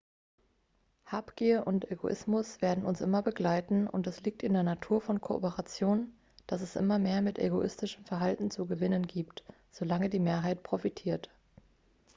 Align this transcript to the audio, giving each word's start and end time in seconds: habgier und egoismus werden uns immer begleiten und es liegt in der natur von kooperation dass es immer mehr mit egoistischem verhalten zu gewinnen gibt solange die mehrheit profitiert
habgier 1.05 1.67
und 1.67 1.91
egoismus 1.91 2.59
werden 2.59 2.85
uns 2.85 3.01
immer 3.01 3.21
begleiten 3.21 3.85
und 3.87 4.07
es 4.07 4.21
liegt 4.21 4.41
in 4.41 4.53
der 4.53 4.63
natur 4.63 4.99
von 4.99 5.21
kooperation 5.21 6.11
dass 6.47 6.61
es 6.63 6.75
immer 6.75 6.97
mehr 6.97 7.21
mit 7.21 7.37
egoistischem 7.37 8.03
verhalten 8.05 8.49
zu 8.49 8.65
gewinnen 8.65 9.05
gibt 9.05 9.43
solange 9.69 10.09
die 10.09 10.17
mehrheit 10.17 10.63
profitiert 10.63 11.29